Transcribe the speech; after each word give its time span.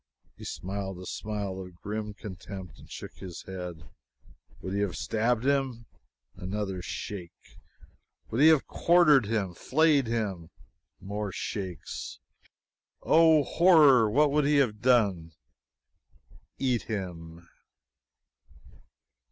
He 0.35 0.45
smiled 0.45 0.97
a 0.97 1.05
smile 1.05 1.59
of 1.59 1.75
grim 1.75 2.15
contempt 2.15 2.79
and 2.79 2.89
shook 2.89 3.13
his 3.19 3.43
head. 3.43 3.87
Would 4.59 4.73
he 4.73 4.79
have 4.79 4.97
stabbed 4.97 5.45
him? 5.45 5.85
Another 6.35 6.81
shake. 6.81 7.59
Would 8.31 8.41
he 8.41 8.47
have 8.47 8.65
quartered 8.65 9.27
him 9.27 9.53
flayed 9.53 10.07
him? 10.07 10.49
More 10.99 11.31
shakes. 11.31 12.17
Oh! 13.03 13.43
horror 13.43 14.09
what 14.09 14.31
would 14.31 14.45
he 14.45 14.55
have 14.55 14.81
done? 14.81 15.33
"Eat 16.57 16.81
him!" 16.89 17.47